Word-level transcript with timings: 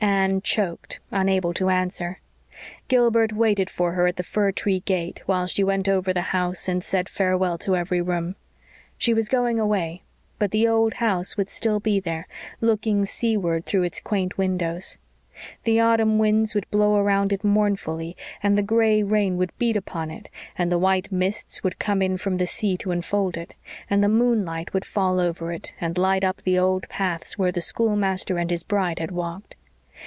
Anne 0.00 0.42
choked, 0.42 1.00
unable 1.10 1.54
to 1.54 1.68
answer. 1.70 2.20
Gilbert 2.88 3.32
waited 3.32 3.70
for 3.70 3.92
her 3.92 4.06
at 4.06 4.16
the 4.16 4.22
fir 4.22 4.52
tree 4.52 4.80
gate, 4.80 5.22
while 5.26 5.46
she 5.46 5.62
went 5.64 5.88
over 5.88 6.12
the 6.12 6.20
house 6.20 6.68
and 6.68 6.82
said 6.84 7.08
farewell 7.08 7.56
to 7.56 7.74
every 7.76 8.00
room. 8.02 8.34
She 8.98 9.14
was 9.14 9.28
going 9.30 9.58
away; 9.58 10.02
but 10.38 10.50
the 10.50 10.66
old 10.68 10.94
house 10.94 11.36
would 11.38 11.48
still 11.48 11.78
be 11.80 12.00
there, 12.00 12.26
looking 12.60 13.04
seaward 13.06 13.64
through 13.64 13.84
its 13.84 13.98
quaint 14.00 14.36
windows. 14.36 14.98
The 15.64 15.80
autumn 15.80 16.18
winds 16.18 16.54
would 16.54 16.70
blow 16.70 16.96
around 16.96 17.32
it 17.32 17.42
mournfully, 17.44 18.14
and 18.42 18.58
the 18.58 18.62
gray 18.62 19.02
rain 19.02 19.36
would 19.38 19.56
beat 19.58 19.76
upon 19.76 20.10
it 20.10 20.28
and 20.58 20.70
the 20.70 20.78
white 20.78 21.10
mists 21.12 21.62
would 21.64 21.78
come 21.78 22.02
in 22.02 22.16
from 22.18 22.36
the 22.38 22.46
sea 22.46 22.76
to 22.78 22.90
enfold 22.90 23.36
it; 23.38 23.54
and 23.88 24.02
the 24.04 24.08
moonlight 24.10 24.74
would 24.74 24.84
fall 24.84 25.18
over 25.20 25.50
it 25.52 25.72
and 25.80 25.96
light 25.96 26.24
up 26.24 26.42
the 26.42 26.58
old 26.58 26.88
paths 26.90 27.38
where 27.38 27.52
the 27.52 27.60
schoolmaster 27.62 28.36
and 28.38 28.50
his 28.50 28.62
bride 28.64 28.98
had 28.98 29.10
walked. 29.10 29.56